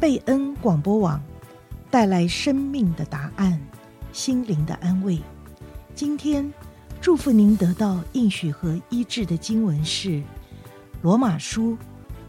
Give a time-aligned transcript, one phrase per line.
[0.00, 1.20] 贝恩广播网
[1.90, 3.60] 带来生命的答案，
[4.14, 5.20] 心灵的安慰。
[5.94, 6.50] 今天
[7.02, 10.08] 祝福您得到应许和医治的经文是
[11.02, 11.72] 《罗马书》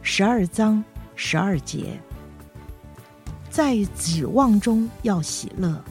[0.01, 0.83] 十二章
[1.15, 1.97] 十二节。
[3.49, 5.81] 在指望中要喜乐，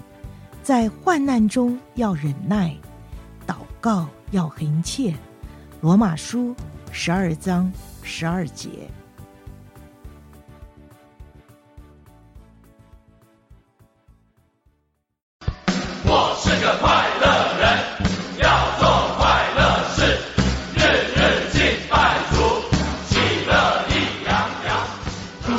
[0.62, 2.76] 在患难中要忍耐，
[3.46, 5.12] 祷告要恒切。
[5.80, 6.54] 《罗马书》
[6.92, 7.72] 十二章
[8.02, 8.68] 十二节。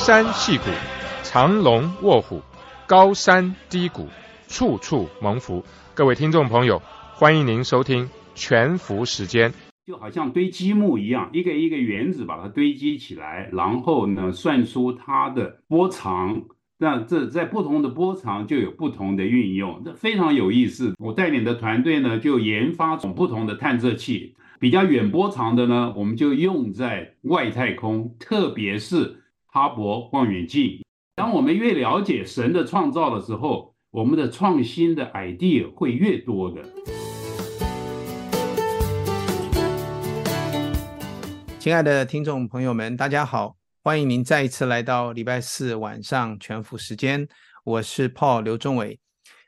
[0.03, 0.63] 山戏谷，
[1.21, 2.41] 藏龙卧虎，
[2.87, 4.07] 高山低谷，
[4.47, 5.63] 处处蒙福。
[5.93, 6.81] 各位听众朋友，
[7.13, 9.53] 欢迎您收听全福时间。
[9.85, 16.45] 就好像堆积木一样，一个一个原子把它堆积起来，然后呢，算出它的波长。
[16.79, 20.95] 那这在不同的波长就有不同的运用，这非常有意思。
[20.97, 29.20] 我带领的团队呢，就研发种不同的探测器，比较远波长的呢，我们就用在外太空，特别是
[29.53, 30.81] 哈勃望远镜。
[31.13, 36.63] 当我们越了解神的创造的时候，我们的创新的 idea 会越多的。
[41.59, 43.57] 亲爱的听众朋友们，大家好。
[43.83, 47.27] 欢迎您再一次来到礼拜四晚上全福时间，
[47.65, 49.01] 我是 Paul 刘仲伟。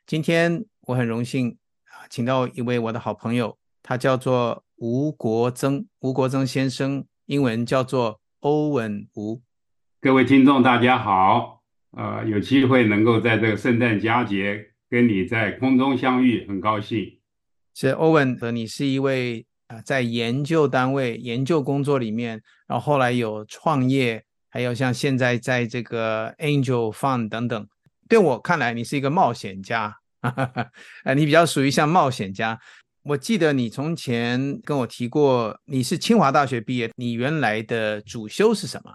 [0.06, 9.42] 今天我很荣幸啊，请到一位我的好朋友，他叫做吴国增，吴国增先生，英文叫做欧文吴。
[10.04, 11.62] 各位听众大家好，
[11.96, 17.22] 呃，有机会能够在这个圣诞佳节跟你在空中相遇，很高兴。
[17.73, 19.80] 是欧文和你是一位啊。
[19.80, 27.66] 在研究单位、研究工作里面，然后后来有创业，还有像现在在这个 Angel Fund 等等。
[28.10, 29.95] 对我看来，你是一个冒险家，
[31.06, 32.60] 呃，你比较属于像冒险家。
[33.04, 38.92] 我记得你从前跟我提过，你是清华大学毕业，你原来的主修是什么？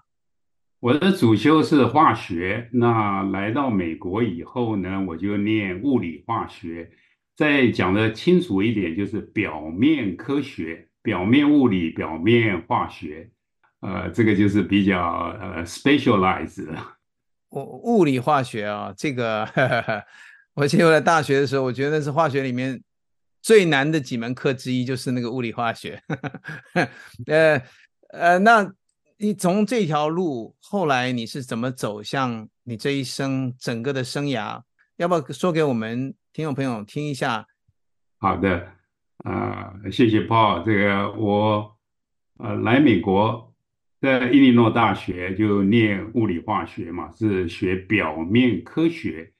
[0.80, 2.68] 我的主修是化学。
[2.72, 6.90] 那来到美国以后呢，我就念物理化学。
[7.36, 13.30] 再讲的清楚一点，就是表面科学、表面物理、表面化学，
[13.80, 15.00] 呃，这个就是比较
[15.40, 16.66] 呃 specialized
[17.48, 17.64] 我。
[17.64, 20.02] 物物理化学啊，这个呵呵
[20.54, 22.82] 我进入了大学的时候，我觉得是化学里面
[23.40, 26.02] 最难的几门课之一，就是那个物理化学。
[26.08, 26.16] 呵
[26.74, 26.88] 呵
[27.26, 27.62] 呃
[28.10, 28.68] 呃，那
[29.20, 34.62] 你从这条路后来你是怎么走向你这一生整个的生涯？
[34.96, 36.14] 要不要说给我们？
[36.32, 37.44] 听众朋友，听一下。
[38.18, 38.68] 好的，
[39.24, 40.64] 啊、呃，谢谢 Paul。
[40.64, 41.76] 这个我
[42.36, 43.52] 呃来美国，
[44.00, 49.32] 在伊利诺大学就念物理化学嘛，是学表面科学。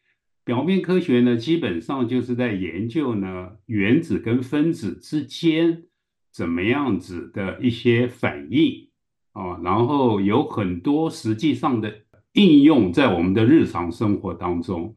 [0.43, 5.85] 表面科学呢，基本上就是在研究呢原子跟分子之间
[6.33, 8.88] 怎么样子的一些反应
[9.33, 11.95] 啊、然后有很多实际上的
[12.33, 14.97] 应用在我们的日常生活当中。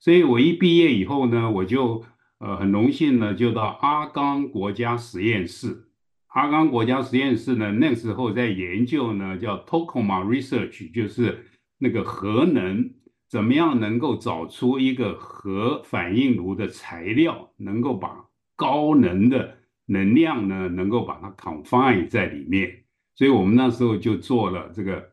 [0.00, 2.04] 所以我一毕业以后呢，我就
[2.38, 5.88] 呃很荣幸呢，就到阿冈国家实验室。
[6.28, 11.44] 阿冈国家实验室呢，那时候在研究呢，叫 Tokamak Research，就是
[11.78, 12.90] 那个核能
[13.28, 18.24] 怎么样能够找出一个核反应炉的材料，能够把
[18.56, 22.81] 高能的能量呢，能够把它 confine 在里面。
[23.14, 25.10] 所以我们那时候就做了这个。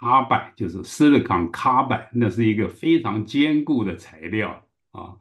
[0.00, 4.62] 卡板就是 silicon carbide，那是一个非常坚固的材料
[4.92, 5.16] 啊。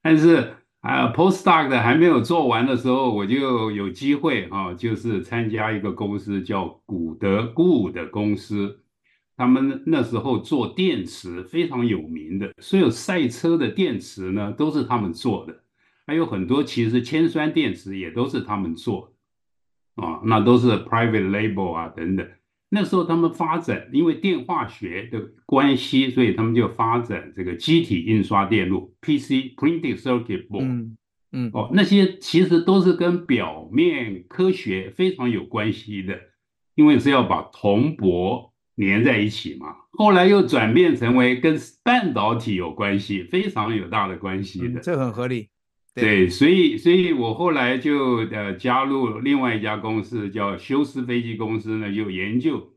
[0.00, 8.78] 但是啊，postdoc 的还没有做完的时候，我就有机会啊，就是参加一个公司叫古德古伍的公司，
[9.36, 15.64] 他们那时候做电池非常有名的，所有赛车的电池呢都是他们做的，
[16.06, 19.11] 还有很多其实铅酸电池也都是他们做的
[19.96, 22.26] 啊，那都是 private label 啊等等。
[22.70, 30.64] 那时候他们发展，因为电化学的关系，所以他们就发展这个机体印刷电路，PC printing Circuit Board）。
[30.64, 30.96] 嗯
[31.34, 36.18] 嗯，哦，那些其实都是跟表面科学非常有关系的，
[36.74, 39.68] 因为是要把铜箔粘在一起嘛。
[39.92, 44.80] 后来又转变成为跟半导体有关系，非常有大的关系的。
[44.80, 45.48] 嗯，这很合理。
[45.94, 52.72] 对，所以，所以我后来就呃加入另外一家公司，叫休斯飞机公司呢，就研究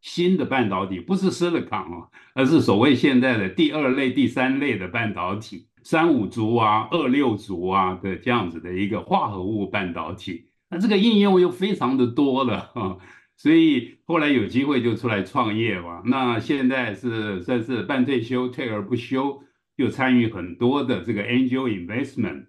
[0.00, 10.46] 新的半导体，不是 silicon 哦，而是所谓现在的第二类、第三类的半导体，三五族啊、二六族啊的这样子的一个化合物半导体。
[10.70, 12.96] 那这个应用又非常的多了啊，
[13.36, 16.00] 所以后来有机会就出来创业嘛。
[16.06, 19.42] 那现在是算是半退休，退而不休，
[19.76, 22.46] 就参与很多的这个 angel investment，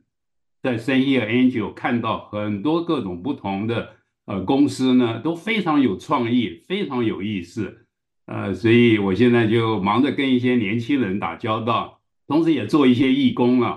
[0.62, 3.96] 在深夜 angel 看到很多各种不同的
[4.26, 7.86] 呃公司呢，都非常有创意，非常有意思。
[8.26, 13.68] 呃，所以我现在就忙着跟一些年轻人打交道，同时也做一些义工了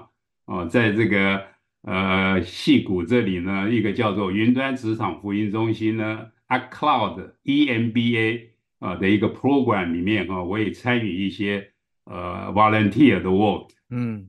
[0.47, 0.63] 啊。
[0.63, 1.43] 哦，在这个
[1.83, 8.41] 呃戏谷这里呢，一个叫做云端职场福音中心呢，ACT-Cloud EMBA
[8.81, 11.71] 啊的一个 program 里面啊，我也参与一些
[12.05, 13.69] 呃 volunteer 的 work。
[13.91, 14.29] 嗯，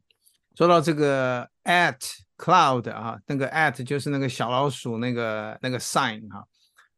[0.55, 1.99] 说到这个 At
[2.37, 6.43] Cloud 啊，那个 At 就是那个小老鼠那个那个 sign 哈。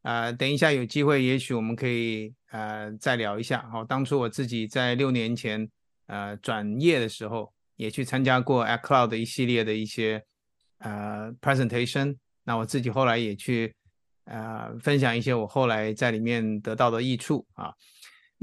[0.03, 3.65] 呃，等一下有机会，也许我们可以呃再聊一下。
[3.71, 5.69] 好，当初我自己在六年前
[6.07, 10.21] 呃转业的时候，也去参加过 At Cloud 的一系列的一些
[10.79, 12.17] 呃 presentation。
[12.43, 13.73] 那我自己后来也去
[14.25, 17.73] 呃分享一些我后来在里面得到的益处啊。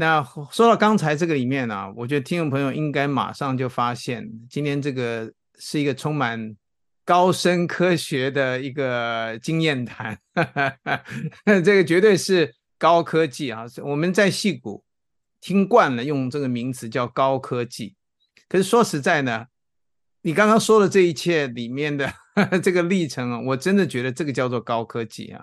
[0.01, 6.57] 那说到刚才这个里面呢、我觉得听众朋友应该马上就发现，今天这个是一个充满。
[7.03, 10.17] 高深科学的一个经验谈，
[11.65, 13.65] 这个绝对是高科技啊！
[13.83, 14.85] 我们在戏谷
[15.41, 17.97] 听惯了用这个名词叫高科技，
[18.49, 19.47] 可是说实在呢，
[20.23, 22.13] 你刚刚说的这一切里面的
[22.63, 25.43] 这个历程啊，我真的觉得这个叫做高科技啊！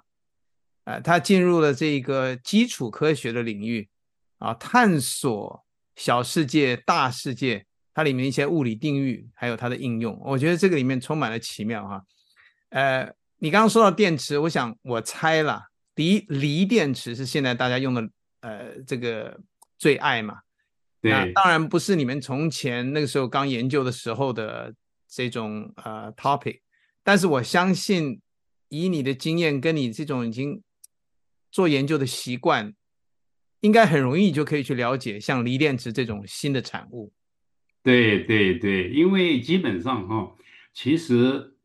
[0.85, 3.89] 啊，它进入了这个基础科学的领域
[4.37, 7.65] 啊，探索小世界、大世界。
[7.93, 11.99] 它里面一些物理定律，还有它的应用，我觉得这个里面充满了奇妙哈。
[12.69, 15.63] 呃，你刚刚说到电池，我想我猜了，
[15.95, 18.07] 锂锂电池是现在大家用的
[18.41, 19.35] 呃这个
[19.79, 20.41] 最爱嘛。
[21.01, 21.11] 对。
[21.11, 24.71] 那当然不是你们从前那个时候刚研究的时候的
[25.09, 26.59] 这种呃 topic，
[27.03, 28.21] 但是我相信
[28.69, 30.61] 以你的经验跟你这种已经
[31.51, 32.75] 做研究的习惯，
[33.61, 37.11] 应该很容易就可以去了解像锂电池这种新的产物。
[37.83, 40.35] 对对对，因为基本上哈、哦，
[40.73, 41.55] 其实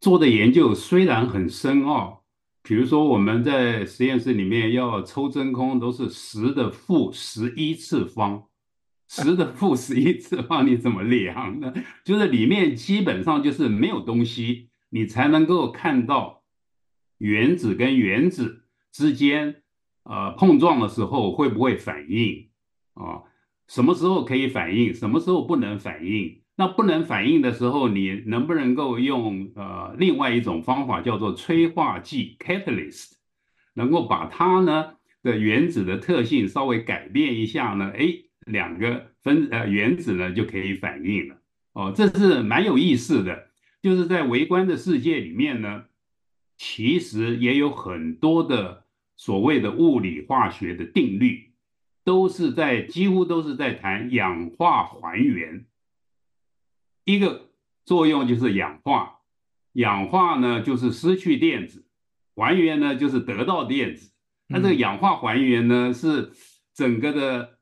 [0.00, 2.24] 做的研究虽然很深奥，
[2.62, 8.44] 比如说我们在实验室里面要抽真空，都是十的负十一次方，
[9.08, 11.72] 十的负十一次方，你怎么量呢？
[12.04, 16.42] 就是里面基本上就是没有东西，你才能够看到
[17.18, 19.62] 原子跟原子之间
[20.08, 22.48] 呃碰撞的时候会不会反应
[22.94, 23.22] 啊？
[23.68, 26.40] 什么时候可以反应，什么时候不能反应？
[26.56, 33.12] 那不能反应的时候，你能不能够用呃另外一种方法叫做催化剂 （catalyst），
[33.74, 37.92] 能够把它呢的原子的特性稍微改变一下呢？
[37.94, 38.06] 哎，
[38.46, 41.36] 两个分呃原子呢就可以反应了。
[41.74, 43.48] 哦，这是蛮有意思的。
[43.82, 45.84] 就是在微观的世界里面呢，
[46.56, 48.85] 其实也有很多的
[49.16, 51.52] 所谓的物理化学的定律。
[52.04, 55.66] 都是在几乎都是在谈氧化还原，
[57.04, 57.50] 一个
[57.84, 59.22] 作用就是氧化，
[59.72, 61.84] 氧化呢就是失去电子，
[62.36, 64.12] 还原呢就是得到电子。
[64.46, 66.30] 那这个氧化还原呢是
[66.74, 67.58] 整个的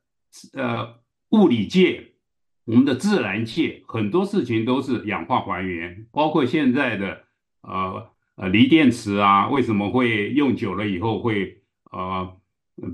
[0.53, 0.99] 呃
[1.29, 2.11] 物理界，
[2.65, 7.23] 我们的自然界很多事情都是氧化还原，包括现在的
[7.61, 11.61] 呃呃锂电池啊，为什么会用久了以后会
[11.91, 12.37] 呃。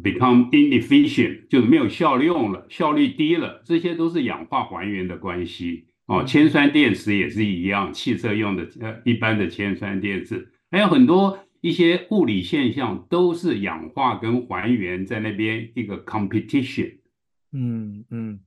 [0.04, 6.24] become inefficient 就是没有效用了，效率低了，这些都是氧化还原的关系哦。
[6.24, 17.00] 铅酸电池也是一样，汽车用的呃一般的铅酸电池，还有很多一些物理现象都是氧化跟还原在那边一个 competition。
[17.52, 18.40] 嗯嗯，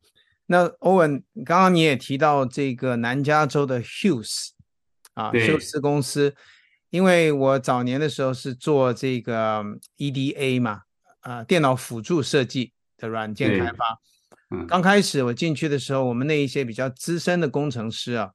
[0.47, 4.51] 那欧文刚刚你也提到这个南加州的 Hughes
[5.15, 6.37] 啊，休斯公司，
[6.95, 9.65] 因为我早年的时候是做这个
[9.99, 10.83] EDA 嘛。
[11.23, 13.99] 啊、呃，电脑辅助设计的软件开发，
[14.51, 18.33] 嗯，刚开始我进去的时候，我们那一些比较资深的工程师啊，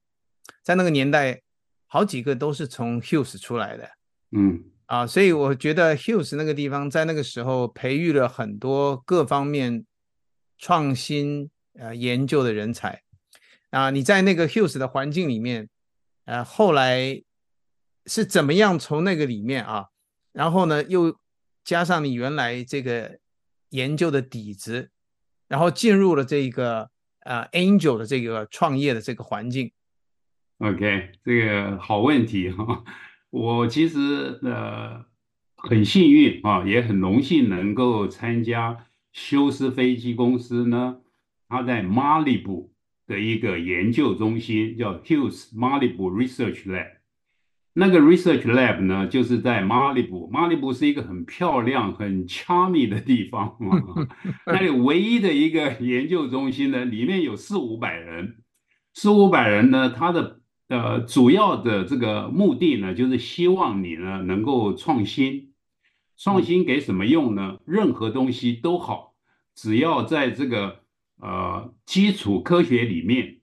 [0.64, 1.40] 在那个年代，
[1.86, 3.92] 好几个都是从 Hughes 出来的，
[4.32, 9.86] 嗯，啊，所以我觉得 Hughes 那个地方在那个时候培育了很多各方面
[10.58, 13.04] 创新呃研究的人才
[13.70, 13.92] 啊。
[13.92, 15.70] 你在那个 Hughes 的环境里面，
[16.26, 17.22] 呃，后来
[18.10, 19.86] 是怎么样从那个里面啊，
[20.34, 21.18] 然后呢又。
[21.66, 23.20] 加上你原来这个
[23.70, 24.90] 研究的底子，
[25.48, 26.90] 然后进入了这个
[27.20, 29.72] 呃 Angel 的这个创业的这个环境。
[30.58, 32.84] OK，这个好问题哈。
[33.30, 35.06] 我其实呃
[35.58, 41.02] 很幸运啊，也很荣幸能够参加休斯飞机公司呢，
[41.50, 42.74] 它在马里布
[43.06, 46.99] 的一个研究中心叫 Hughes Malibu Research Lab。
[47.80, 50.30] 那个 research lab 呢，就是在马里布。
[50.30, 53.56] 马里布是一个很漂亮、很 charming 的地方。
[54.46, 58.44] 那里唯一的一个研究中心呢，里面有四五百人。
[58.94, 65.54] 四五百人呢，他的呃主要的这个目的呢，就是希望你呢能够创新。
[66.18, 67.60] 创新给什么用呢？
[67.66, 69.14] 任何东西都好，
[69.56, 70.82] 只要在这个
[71.22, 73.38] 呃基础科学里面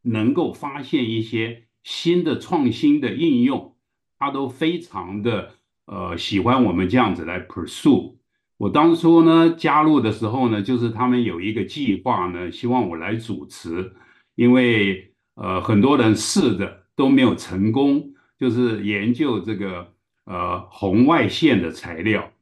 [0.00, 1.65] 能够发现一些。
[1.86, 3.76] 新的创新的应用，
[4.18, 5.52] 他都非常的
[5.84, 8.16] 呃喜欢我们这样子来 pursue。
[8.56, 13.92] 我当初呢加入的时候呢，就是他们有一个计划呢，希望我来主持，
[14.34, 19.92] 因为呃很多人试的都没有成功，就是研究这个
[20.24, 22.32] 呃红外线的材料，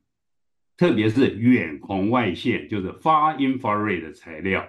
[0.79, 4.67] 特别是远红外线，就是 far infrared 的材料。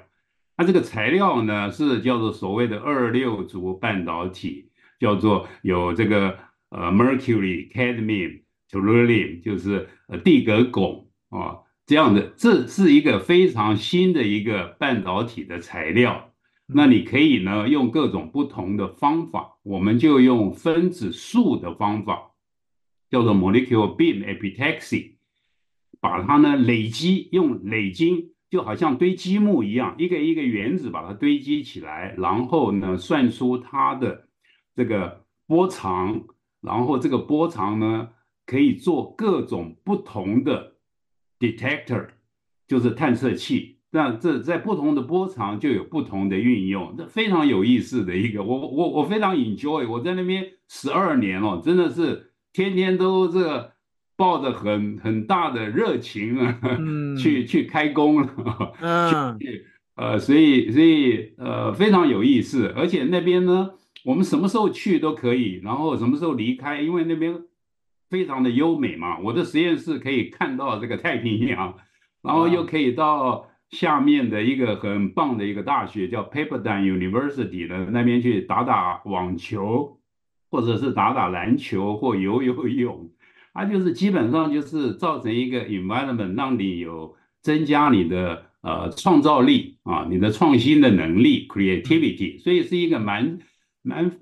[0.57, 4.69] 它这个材料呢是叫做所谓的二六族半导体，
[4.99, 6.37] 叫做有这个
[6.69, 16.31] 呃 mercury、cadmium、tellurium，就是呃地格汞啊这样的，这是一个非常新的一个半导体的材料。
[16.67, 22.31] 那你可以呢用各种不同的方法，我们就用分子束的方法，
[23.11, 25.15] 叫做 molecular beam epitaxy，
[25.99, 28.34] 把它呢累积，用累积。
[28.55, 34.29] 就好像堆积木一样，一个一个原子把它堆积起来，然后呢，算出它的
[34.73, 36.23] 这个波长，
[36.61, 38.11] 然后这个波长呢，
[38.45, 40.75] 可以做各种不同的
[41.37, 42.07] detector，
[42.65, 43.79] 就是探测器。
[43.91, 48.41] 那这在不同的波长就有不同的运用，这非常有意思的一个。
[48.41, 53.74] 我我我非常 enjoy，我在那边十二年哦，真的是天天都这个。
[54.17, 63.71] 抱着很很大的热情啊，嗯、去去开工了，嗯， 去呃，所以所以呃非常有意思，而且那边呢，
[64.03, 67.41] 我们什么时候去都可以，然后什么时候离开，因为那边
[68.09, 69.19] 非常的优美嘛。
[69.19, 71.75] 我的实验室可以看到这个太平洋，
[72.21, 79.99] 然后又可以到下面的一个很棒的一个大学叫 Pepperdine University 的那边去打打网球，
[80.51, 83.09] 或者是打打篮球或游游泳。
[83.55, 93.39] 它就是基本上就是造成一个 environment，让你有增加你的呃创造力啊，你的创新的能力 creativity，所以是一个蛮
[93.81, 94.19] 蛮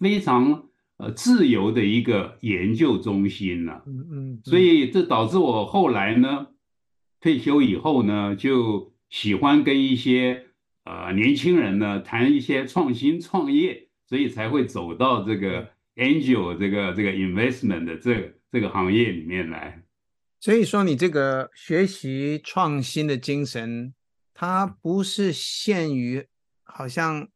[0.00, 0.64] 非常
[0.96, 3.80] 呃自由的一个研究中心呢。
[3.86, 4.40] 嗯嗯。
[4.42, 6.48] 所以这导致我后来呢
[7.20, 10.46] 退休以后呢，就喜欢跟一些
[10.84, 18.32] 呃年轻人呢谈一些创新创业，所以才会走到这个 angel 这个这个 investment 的这。
[18.54, 19.82] 这个行业里面来，
[20.38, 23.92] 所以说你这个学习创新的精神，
[24.32, 26.28] 它不是限于
[26.62, 27.28] 好像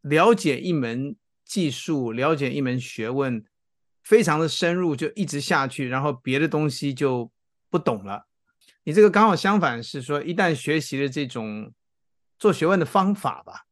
[0.00, 3.44] 了解一门技术、了解一门学问，
[4.02, 7.30] 非常的深入就一直下去，然后别的东西就
[7.70, 8.26] 不懂了。
[8.82, 11.72] 你这个刚好相反，是说一旦学习了这种
[12.36, 13.67] 做学问的方法吧，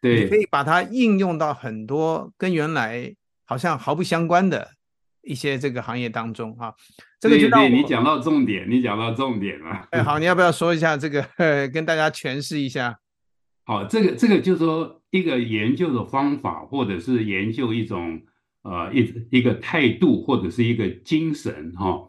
[0.00, 3.14] 对，你可以把它应用到很多跟原来
[3.44, 4.72] 好像毫不相关的。
[5.22, 6.74] 一些这个行业当中哈，
[7.20, 9.86] 这个就让你讲到重点，你讲到重点了。
[9.90, 12.98] 哎，好， 你要不要说一下这个，呵跟大家诠释一下？
[13.66, 18.18] 好，这个这个就是说一个研究的方法，或者是研究一种
[18.62, 22.08] 呃一一个态度，或者是一个精神哈，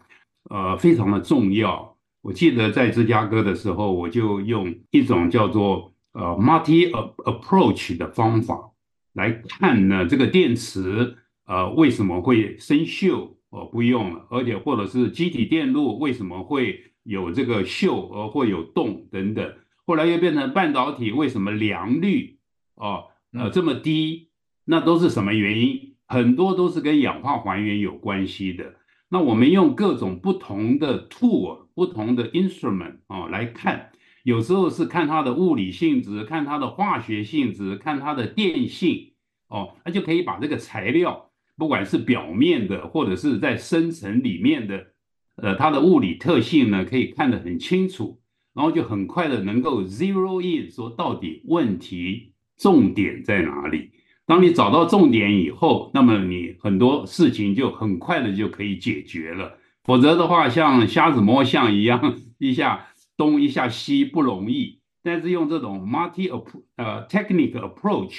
[0.49, 1.97] 呃，非常的重要。
[2.21, 8.71] 我记得在芝加哥的时候，我就用一种叫做呃 multi approach 的方法
[9.13, 11.17] 来看呢这个电池。
[11.45, 13.31] 呃，为什么会生锈？
[13.49, 19.53] 呃，不用了，而且或者是机体电路为什么会有这个锈而会有洞等等？
[19.85, 22.39] 后来又变成半导体为什么良率
[22.75, 24.29] 哦呃这么低？
[24.63, 25.95] 那都是什么原因？
[26.07, 28.75] 很多都是跟氧化还原有关系的。
[29.09, 33.91] 那我们用各种不同的 tool、不同的 instrument 啊、哦、来看，
[34.23, 39.11] 有时候是看它的物理性质，看它的化学性质，看它的电性
[39.47, 41.27] 哦，那就可以把这个材料。
[41.57, 44.87] 不管是表面的，或者是在深层里面的，
[45.35, 48.19] 呃，它的物理特性呢，可以看得很清楚，
[48.55, 53.91] 然后就很快的能够 zero in，说到底问题重点在哪里？
[54.25, 59.57] 当你找到重点以后，那么你很多事情就很快的就可以解决了。
[59.83, 62.87] 否则的话，像瞎子摸象一样，一下
[63.21, 64.81] 东一下西不容易。
[65.03, 66.29] 但是用这种 multi
[66.75, 68.15] 呃 technical approach，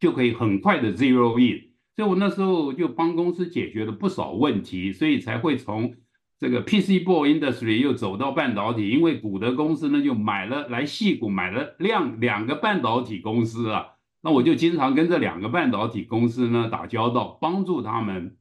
[0.00, 1.70] 就可以很快的 zero in。
[1.94, 5.94] 所以我那时候就帮公司解决了不少问题，所以才会从
[6.38, 8.88] 这个 PC board industry 又走到半导体。
[8.88, 13.86] 因为古德公司呢就买了来细谷买了两两个半导体公司啊，
[14.22, 18.36] 那我就经常跟这两个半导体公司呢打交道，帮助他们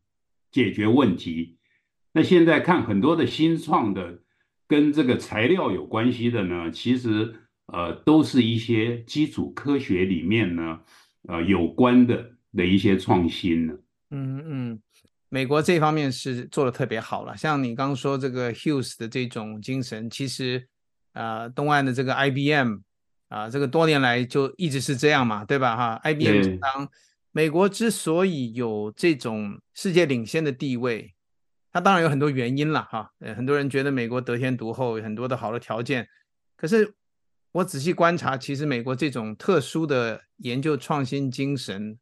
[0.51, 1.57] 解决问题。
[2.13, 4.21] 那现在看很多的新创的
[4.71, 7.35] 跟这个材料有关系的呢，其实
[7.65, 10.79] 呃都是一些基础科学里面呢
[11.27, 13.73] 呃有关的的一些创新呢。
[14.11, 14.81] 嗯嗯，
[15.27, 17.35] 美国这方面是做的特别好了。
[17.35, 20.65] 像你刚刚说这个 Hughes 的这种精神，其实
[21.11, 22.75] 呃东岸的这个 IBM
[23.27, 25.75] 啊、呃，这个多年来就一直是这样嘛，对吧？
[25.75, 26.89] 哈，IBM 当
[27.33, 31.13] 美国之所以有这种世界领先的地位。
[31.73, 36.05] 它当然有很多原因了哈，呃，很多人觉得美国得天独厚，有很多的好的条件。
[36.57, 36.93] 可是
[37.53, 41.97] 我仔细观察，其实美国这种特殊的研究创新精神，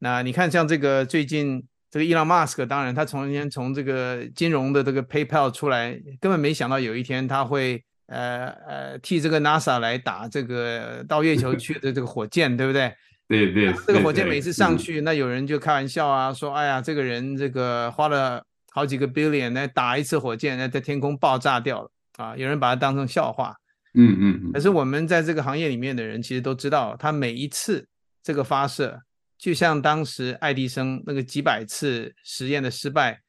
[0.00, 12.92] 那你看像这个最近这个伊朗马斯克，当然他从前从这个金融的这个 PayPal 出来，根本没想到有一天他会呃呃替这个 NASA 来打这个到月球去的这个火箭，对不对？
[13.28, 18.44] 对对，这个火箭每次上去，那有人就开玩笑啊，说哎呀，这个人这个花了。
[18.78, 22.36] 好几个 billion 来打一次火箭，那在天空爆炸掉了啊！
[22.36, 23.52] 有人把它当成笑话，
[23.94, 24.52] 嗯嗯嗯。
[24.52, 27.84] 可是我们在这个行业里面的人，其实都知道，他每一次
[28.22, 29.02] 这个发射，
[29.36, 33.20] 就像当时爱迪生那个几百次实验的失败，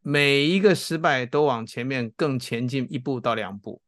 [0.00, 3.80] 每一个失败都往前面更前进一步到两步，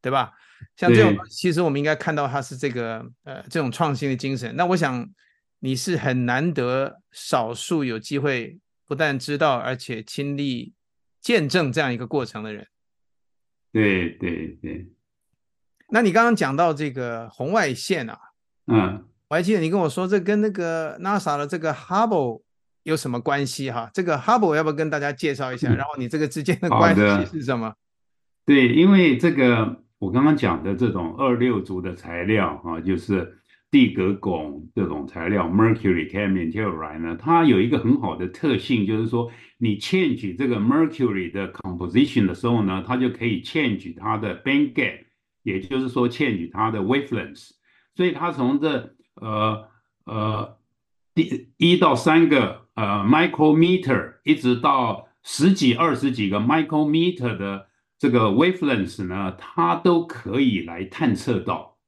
[0.00, 0.32] 对吧？
[0.74, 4.52] 像这种，其实我们应该看到他是这个呃这种创新的精神。
[4.56, 5.08] 那我想
[5.60, 8.58] 你是很难得少数有机会。
[8.92, 10.74] 不但知道，而且亲历
[11.18, 12.68] 见证这样一个过程的人，
[13.72, 14.92] 对对对。
[15.88, 18.18] 那你刚刚讲到这个红外线啊，
[18.66, 22.42] 嗯，我还记得你跟我说，这跟那个 NASA 的这个 Hubble
[22.82, 23.90] 有什么关系哈？
[23.94, 25.72] 这个 Hubble 要不要跟大家介绍一下？
[25.72, 27.74] 嗯，然后你这个之间的关系是什么？
[28.44, 33.38] 对，因为这个我刚刚讲的这种二六族的材料啊，就是。
[33.72, 43.96] 地格汞这种材料 （mercury、c a d m i u telluride） 呢，它有一个很好的特性，就是说你 change 这个 mercury 的 composition 的时候呢，它就可以 change
[43.98, 44.98] 它的 band gap，
[45.42, 47.52] 也就是说 change 它的 wavelength。
[47.94, 49.66] 所以它从这呃
[50.04, 50.58] 呃
[51.14, 61.78] 第一到三个呃 micrometer，一直到十几二十几个 micrometer 的这个 wavelength 呢，它都可以来探测到，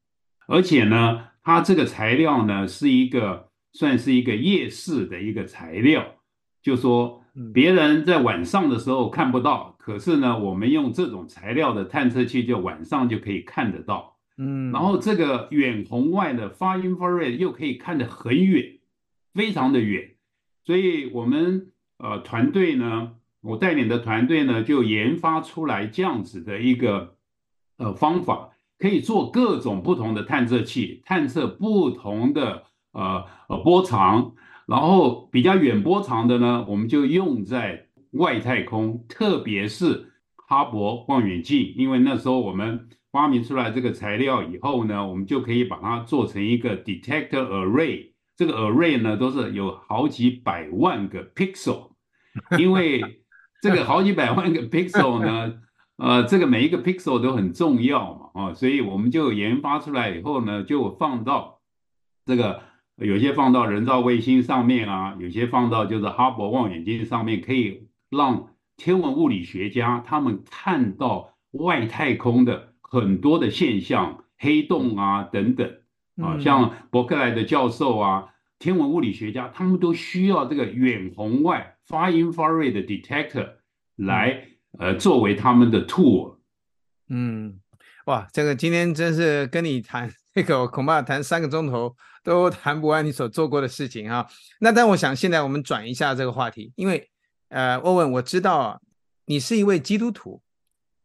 [0.47, 1.27] 而且呢。
[1.45, 6.17] 它这个材料呢，是一个算是一个夜视的一个材料，
[6.63, 14.17] 就说别人在晚上的时候看不到，可是呢，我们用这种材料的探测器，就晚上就可以看得到。
[14.39, 18.79] 嗯，然后这个远红外的 far infrared 又可以看得很远，
[19.35, 20.15] 非常的远，
[20.65, 27.17] 所以我们呃团队呢，我带领的团队呢，就研发出来这样子的一个
[27.77, 28.53] 呃方法。
[28.85, 34.35] 可以做各种不同的探测器，探测不同的呃呃波长，
[34.67, 51.93] 然后比较远波长的呢，我们就用在外太空，特别是哈勃望远镜，因为那时候我们发明出来这个材料以后呢，我们就可以把它做成一个 detector array，这个 array 呢都是有好几百万个 pixel，
[52.59, 53.03] 因为
[53.63, 55.55] 这个好几百万个 pixel 呢。
[55.97, 61.61] 呃，这个每一个 pixel 都很重要嘛，啊，所以我们就研发出来以后呢，就放到
[62.27, 62.63] 这个
[62.97, 75.77] 有些放到人造卫星上面啊，有些放到就是哈勃望远镜上面，可以让天文物理学家他们看到外太空的很多的现象，黑洞啊等等
[76.21, 83.51] 啊，像伯克莱的教授啊，天文物理学家他们都需要这个远红外 far infrared 的 detector
[83.95, 84.49] 来。
[84.79, 86.37] 呃，作为他们的 tool，
[87.09, 87.61] 嗯，
[88.07, 94.27] 哇，这个今天真是跟你谈这个，我恐怕谈三个钟头都谈不完你所做过的事情哈。
[94.59, 97.09] 那但我想现在我们转一下这个话题，因为
[97.49, 98.81] 呃，欧文，我知道啊，
[99.27, 100.43] 你是一位基督徒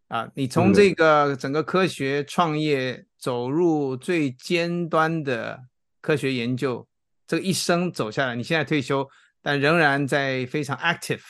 [0.08, 5.60] 啊，你从这个整个科学创业走入最尖端的
[6.02, 6.88] 科学研究，
[7.28, 9.08] 这个一生走下来，你现在退休，
[9.44, 11.22] 但仍然在非常 active。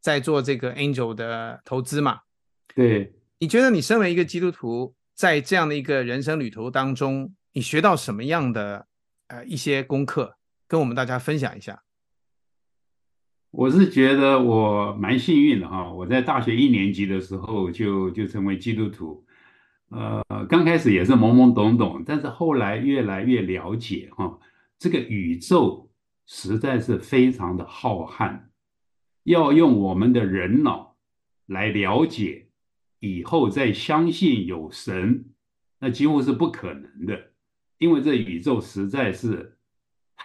[0.00, 2.20] 在做这个 angel 的投资嘛？
[2.74, 8.86] 对，你觉得你身为一个基督徒，在这样的一个人生旅途当中，你学到什么样的
[9.26, 11.82] 呃一些功课，跟我们大家分享一下？
[13.50, 19.24] 我是觉得我蛮幸运的哈，我在大学一年级的时候就就成为基督徒，
[19.88, 24.38] 呃，刚开始也是懵懵懂懂，但是后来越来越了解哈，
[24.78, 25.90] 这个宇宙
[26.26, 28.38] 实在是非常的浩瀚。
[29.28, 30.96] 要用我们的人脑
[31.44, 32.48] 来了解，
[32.98, 35.26] 以后再相信有神，
[35.78, 37.32] 那几乎是不可能的，
[37.76, 39.58] 因为这宇宙实在是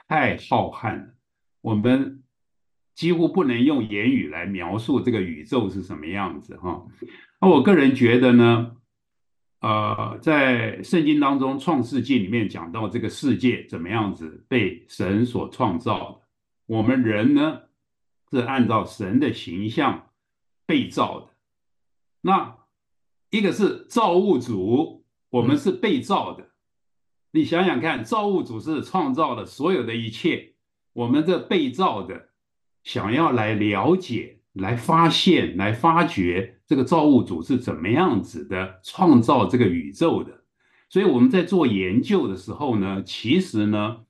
[0.08, 1.14] 太浩瀚了，
[1.60, 2.24] 我们
[2.96, 6.88] 几乎不能用言语来描述这个宇宙是什么样子哈。
[7.42, 8.78] 那我个人觉得呢，
[9.60, 16.22] 呃，在圣经当中《创世纪》里面讲到这个世界怎么样子被神所创造的，
[16.68, 17.60] 我们人呢
[18.34, 20.10] 是按照神的形象
[20.66, 21.28] 被造的。
[22.22, 22.58] 那
[23.30, 26.50] 一个是造物主，我们是被造的。
[27.32, 30.54] 你想想看，造物主是创造了所有的一切，
[30.94, 32.30] 我们这被造的，
[32.84, 40.44] 想要来了解、来发现、来发掘这个造物主是怎么样子的创造这个宇宙的。
[40.90, 44.06] 所以我们在做研究的时候呢，其实呢，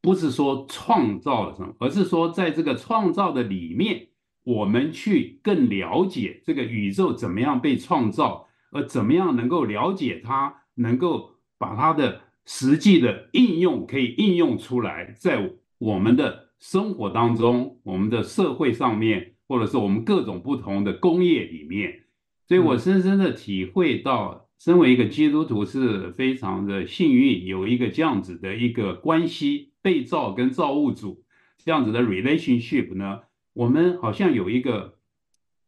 [0.00, 4.08] 不是说创造了什么，而是说在这个创造的里面，
[4.44, 12.22] 我们去更了解这个宇宙怎么样被创造，而怎么样能够了解它，能够把它的。
[12.48, 22.04] 实际的应用可以应用出来，在我们的生活当中，我们的社会上面，或者是我们各种不同的工业里面，
[22.46, 31.24] 所以我深深的体会到，身为一个基督徒是非常的幸运，有一个这样子的一个关系，被造跟造物主
[31.64, 33.20] 这样子的 relationship 呢，
[33.52, 34.98] 我们好像有一个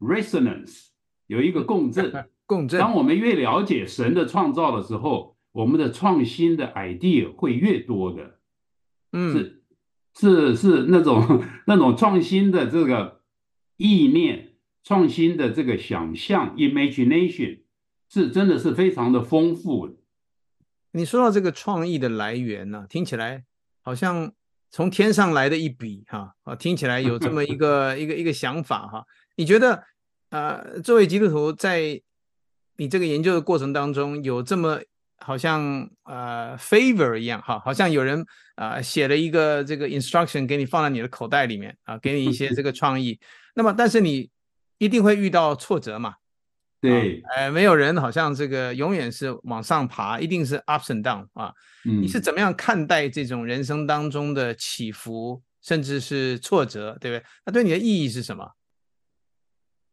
[0.01, 0.89] resonance，
[1.27, 2.13] 有一个共振，
[2.47, 2.81] 共振。
[2.81, 5.37] 当我们越了解神的创造的时候。
[5.51, 8.39] 我们的创新的 idea 会越多的，
[9.13, 9.63] 嗯，是
[10.15, 13.23] 是是那种那种创新的这个
[13.77, 14.53] 意念，
[14.85, 17.63] 创新的这个想象 imagination
[18.09, 19.95] 是真的是非常的丰富的。
[20.93, 23.45] 你说到这个创意的来源呢、啊，听起来
[23.89, 24.31] 好像
[24.71, 29.03] 从天上来的一笔哈啊，听起来有这么一个一个一个想法哈。
[29.35, 29.83] 你觉得
[30.29, 31.99] 呃，作为基督徒，在
[32.77, 34.79] 你这个研究的过程当中，有这么
[35.21, 38.23] 好像呃 favor 一样哈，好像有人
[38.57, 43.19] 啊、写了一个这个 instruction 给你放在你的口袋里面啊，给你一些这个创意。
[43.55, 44.29] 那么，但是你
[44.77, 46.17] 一定会遇到挫折嘛？
[46.81, 51.53] 对，呃、啊，没有人好像这个永远是往上爬，一定是 ups and down 啊。
[51.85, 57.25] 嗯，你是怎么样看待这种人生当中的起伏，甚至是挫折，对不对？
[57.47, 58.53] 那对你的意义是什么？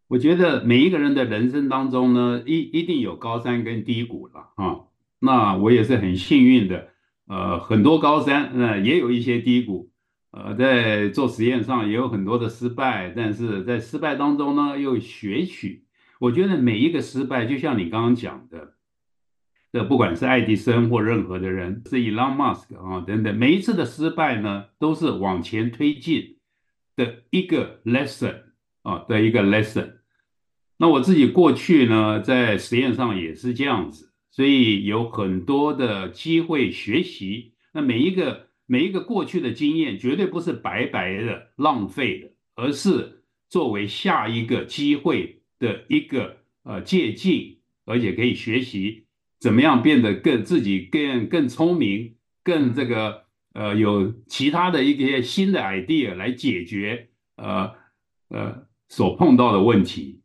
[0.08, 4.82] 我觉得每一个人的人生当中呢，一一定有高山跟低谷了啊。
[5.18, 6.90] 那我也是很幸运的，
[7.26, 9.90] 呃，很多高山，呃，也有一些低谷，
[10.30, 15.84] 呃，在做实验上也有很多的失败，但是在失败当中呢，又学取。
[16.20, 18.74] 我觉得每一个失败，就像你刚刚讲的，
[19.72, 26.38] 这不管是爱迪生或任何的人，是 Elon Musk 啊等等，每一次的失败呢，都是往前推进
[26.96, 28.44] 的一个 lesson
[28.84, 29.98] 啊的一个 lesson。
[30.78, 34.14] 那我自己过去呢，在实验上也是这样子。
[34.32, 49.06] 所以有很多的机会学习，那每一个每一个过去的经验绝对不是白白的浪费的，而是作为下一个机会的一个呃借鉴，而且可以学习
[49.40, 57.72] 怎么样变得更自己更更聪明，更这个呃有其他的一些新的 idea 来解决呃
[58.30, 60.22] 呃所碰到的问题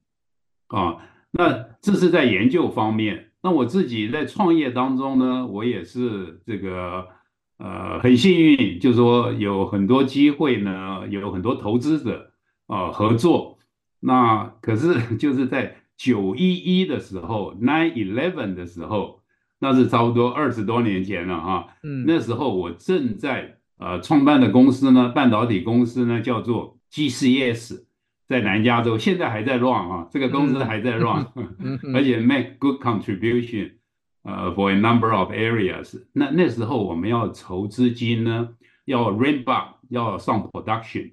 [0.68, 0.98] 啊，
[1.30, 3.32] 那这是在研究方面。
[3.42, 7.08] 那我自己在创业当中呢，我也是这个
[7.58, 12.32] 呃很幸运，就是说有很多机会呢，有很多投资者
[12.66, 13.59] 啊、合作。
[14.00, 19.20] 那可是 就是在九一一的时候，nine eleven 的时候，
[19.58, 21.66] 那是差不多二十多年前了哈。
[21.82, 27.84] 嗯，那时候我正在呃创办的公司呢，半导体公司呢叫做 GCS。
[28.26, 31.26] 在南加州，现在还在 run 啊，这个公司还在 run，
[31.92, 33.72] 而且 make good contribution，
[34.22, 36.00] 呃，for a number of areas。
[36.12, 38.50] 那那时候我们要筹资金呢，
[38.84, 41.10] 要 ramp up，要上 production。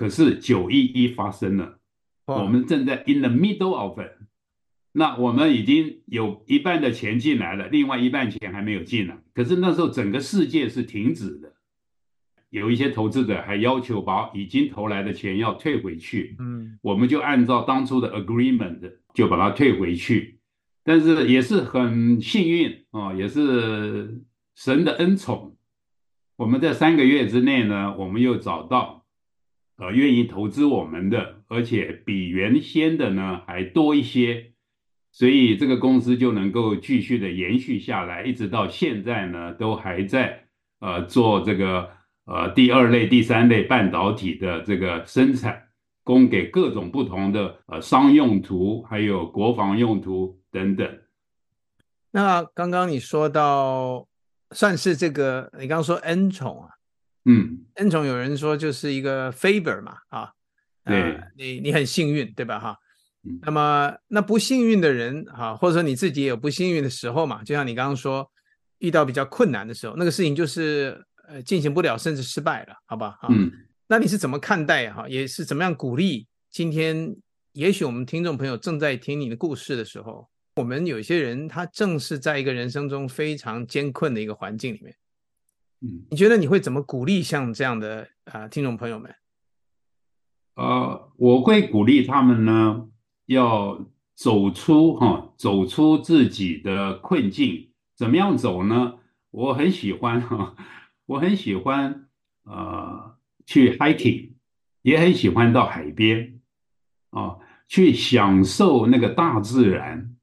[0.00, 1.78] 可是九一一发生了，
[2.24, 4.12] 我们正在 in the middle of it。
[4.92, 9.18] 那我们已经有一半的钱进来了，另外一半钱还没有进来。
[9.34, 11.52] 可是那时候整个世界是停止的。
[12.48, 20.38] 有一些投资者还要求把已经投来的钱要退回去，嗯，我们就按照当初的 agreement 就把它退回去，
[20.82, 24.22] 但是也是很幸运啊，也是
[24.54, 25.58] 神的恩宠。
[26.36, 28.99] 我们在三个月之内呢，我们又找到
[29.80, 34.52] 呃愿意投资我们的，而且比原先的呢还多一些，
[35.10, 40.44] 所以这个公司就能够继续的延续下来，一直到现在呢都还在
[40.78, 41.98] 呃做这个。
[42.26, 45.60] 呃，第二类、第三类半导体的这个生产，
[46.04, 50.88] 供给各种不同的呃商用途，还有国防用途等等。
[52.12, 54.06] 那刚刚你说到，
[54.52, 56.68] 算是这个，你刚刚说恩宠啊，
[57.24, 60.30] 嗯，恩宠有人说就是一个 favor 嘛，啊，
[60.84, 62.58] 对，呃、你你很幸运，对吧？
[62.58, 62.76] 哈，
[63.24, 68.30] 嗯、那么那不幸运的人，哈，或者说你自己也有不幸运的时候嘛，就像你刚刚说，
[68.78, 73.18] 遇到比较困难的时候，那个事情就是呃进行不了，甚至失败了，好吧？
[73.20, 73.52] 哈，嗯，
[73.86, 75.06] 那你是怎么看待哈？
[75.06, 76.26] 也是怎么样鼓励？
[76.50, 77.14] 今天
[77.52, 84.94] 也许我们听众朋友正在听你的故事的时候，我们有些人他正是在一个人生中非常艰困的一个环境里面。
[85.82, 89.14] 嗯，你觉得你会怎么鼓励像这样的啊、呃、听众朋友们？
[90.56, 92.86] 呃，我会鼓励他们呢，
[93.24, 97.70] 要走出哈、哦，走出自己的困境。
[97.96, 98.98] 怎么样走呢？
[99.30, 100.56] 我很喜欢哈、哦，
[101.06, 102.08] 我很喜欢
[102.42, 103.16] 呃
[103.46, 104.32] 去 hiking，
[104.82, 106.40] 也很喜欢到海边
[107.08, 110.14] 啊、哦，去享受那个大自然。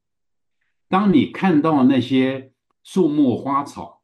[0.88, 2.52] 当你看到那些
[2.84, 3.97] 树木花草。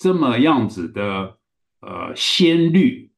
[0.00, 1.36] 这么样子的
[1.80, 3.12] 呃鲜绿，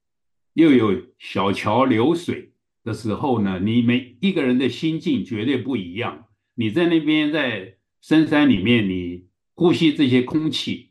[0.54, 6.26] 又有小桥流水的时候呢，你每一个人的心境绝对不一样。
[6.56, 10.90] 你在那边在深山里面，你呼吸这些空气，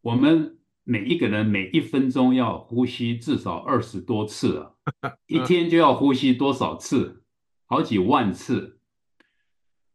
[0.00, 7.24] 我们每一个人每一分钟要呼吸至少二十多次啊， 一天就要呼吸多少次？
[7.66, 8.78] 好几万次，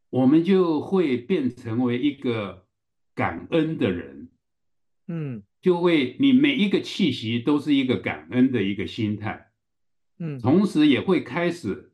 [0.09, 2.65] 我们就会变成为一个
[3.15, 4.27] 感恩的人。
[5.07, 9.47] 嗯，就会你每一个气息都是一个感恩的一个心态，
[10.19, 11.93] 嗯，同时也会开始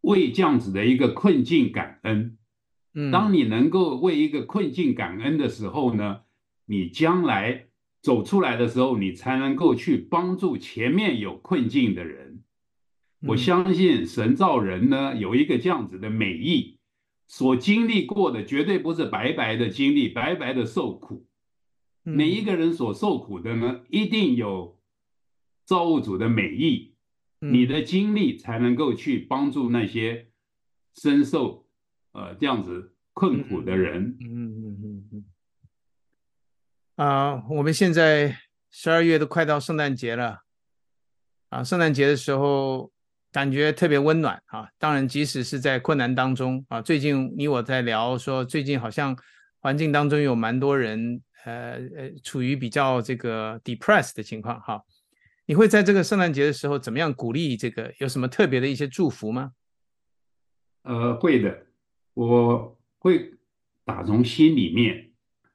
[0.00, 2.38] 为这样子的一个困境感恩。
[2.94, 6.20] 嗯，当你能够为一个困境感恩的时候呢，
[6.66, 7.66] 你将来
[8.00, 12.44] 走出来的时候，你才能够去帮助前面有困境的人。
[13.22, 16.78] 我相信神造人呢，有一个这样子的美意，
[17.26, 21.25] 所经历过的绝对不是白白的经历，白白的受苦。
[22.08, 24.78] 每一个人所受苦的呢，一定有
[25.64, 26.94] 造物主的美意，
[27.40, 30.28] 你的经历才能够去帮助那些
[30.94, 31.66] 深受
[32.12, 34.16] 呃这样子困苦的人。
[34.20, 35.24] 嗯嗯嗯嗯嗯。
[36.94, 38.38] 啊，我们现在
[38.70, 40.42] 十二月都快到圣诞节了，
[41.48, 42.92] 啊，圣诞节的时候
[43.32, 44.68] 感觉特别温暖啊。
[44.78, 49.18] 当然，即使是在困难当中啊，最近你我在聊说，最近好像
[49.58, 51.20] 环境当中有蛮多人。
[51.46, 54.82] 呃呃，处于比较这个 depressed 的情况哈，
[55.46, 57.94] 你会在这个圣诞节的时候怎么样鼓励这个？
[57.98, 59.52] 有什么特别的一些祝福吗？
[60.82, 61.66] 呃，会的，
[62.14, 63.32] 我会
[63.84, 65.10] 打从心里面，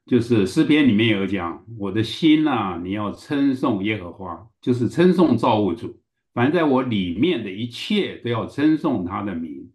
[0.05, 5.99] 就是诗篇里面有讲，我的心呐、啊，你要称颂耶和华，就是称颂造物主，
[6.33, 9.69] 凡在我里面的一切都要称颂他的名。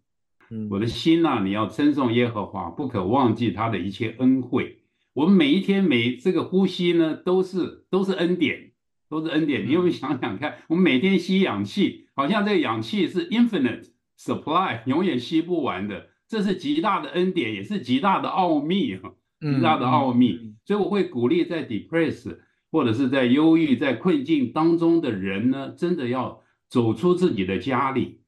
[0.49, 4.79] 嗯，我的心呐、啊，你要称颂耶和华，不可忘记他的一切恩惠。
[5.17, 8.73] 我们每一天每这个呼吸呢，都是都是恩典，
[9.09, 9.65] 都是恩典。
[9.65, 20.53] 你有没有想想看，我们每天吸氧气，好像这个氧气是 infinite supply，永远吸不完的，这是极大的恩典，也是极大的奥秘啊，极大的奥秘。
[20.65, 22.37] 所以我会鼓励在 depress
[22.71, 28.21] 或者是在忧郁、在困境当中的人呢，真的要走出自己的家里，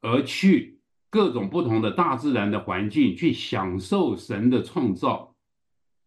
[0.00, 5.29] 而去各种不同的大自然的环境，去享受神的创造。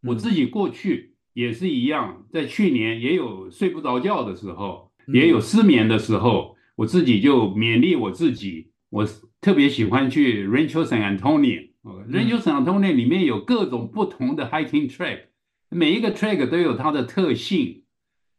[0.05, 8.71] 我自己过去也是一样，在去年也有睡不着觉的时候，也有失眠的时候，我自己就勉励我自己。
[8.89, 9.07] 我
[9.41, 15.21] 特别喜欢去 Rancho San Antonio，Rancho San Antonio 里面有各种不同的 hiking track，
[15.69, 17.83] 每一个 track 都有它的特性。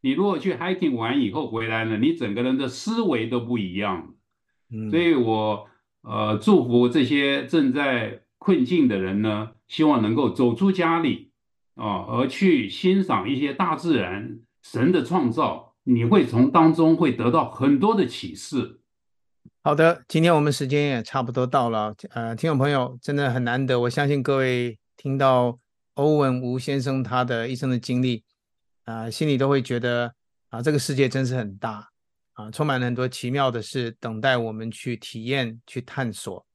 [0.03, 4.15] 你如果去 hiking 完以后回来了，你整个人的思维都不一样。
[4.91, 5.67] 所以我
[6.03, 11.31] 呃祝福这些正在困境的人呢，希望能够走出家里。
[11.75, 18.81] 啊，而去欣赏一些大自然神的创造，你会从当中会得到很多的启示。
[19.63, 25.59] 好的，今天我们时间也差不多到了，呃，听众朋友真的很难得，我相信各位听到
[25.95, 28.23] 欧文吴先生他的一生的经历，
[28.85, 30.15] 啊、心里都会觉得
[30.51, 31.89] 啊，这个世界真是很大
[32.35, 36.47] 啊，充满了很多奇妙的事等待我们去体验、去探索。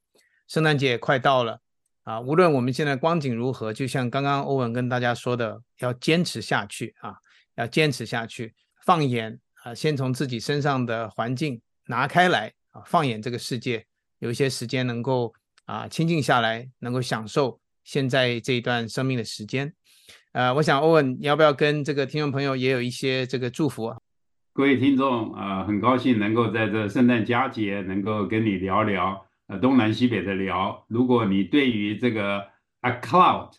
[0.48, 1.60] 圣诞节快到了。
[2.10, 7.14] 啊，无论我们现在光景如何，就像刚刚欧文跟大家说的，要坚持下去啊，
[7.56, 8.52] 要坚持下去。
[8.84, 13.86] 放眼啊，先从自己身上的环境拿开来啊，放眼这个世界，
[14.18, 15.32] 有一些时间能够
[15.66, 19.72] 啊清静下来，能够享受现在这一段生命的时间。
[20.32, 23.96] 呃，我想欧文，你要不要跟这个听众朋友也有一些这个祝福？
[24.54, 29.28] 各位听众啊，很高兴能够在这圣诞佳节能够跟你聊聊。
[29.50, 32.50] 呃，东南西北的聊，如果你对于这个
[32.82, 33.54] A Cloud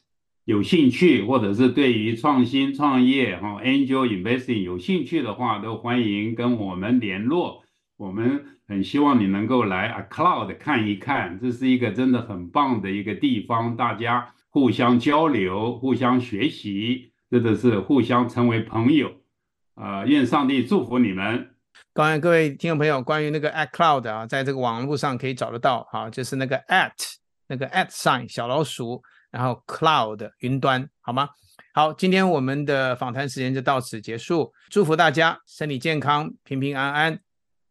[0.44, 7.64] 有兴趣，或者是对于创新创业哈 Angel Investing 有兴趣的话，都欢迎跟我们联络。
[7.96, 19.10] 我们很希望你能够来 A Cloud 看一看，这是一个真的很棒的一个地方，大家互相交流、互相学习，真的是互相成为朋友。
[19.74, 21.48] 呃，愿上帝祝福你们。
[21.92, 26.92] 刚才各位听众朋友，关于那个 at @cloud 啊，在这个网络上可以找得到，哈，就是那个 at
[27.48, 31.28] 那个 at sign 小老鼠，然后 cloud 云端，好吗？
[31.74, 37.18] 好，今天我们的访谈时间就到此结束，祝福大家身体健康、平平安安，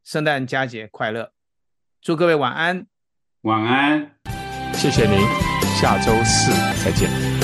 [0.03, 1.31] 圣诞佳节快乐，
[2.01, 2.85] 祝各位晚安，
[3.43, 4.11] 晚安，
[4.73, 5.19] 谢谢您，
[5.79, 6.51] 下周四
[6.83, 7.38] 再见。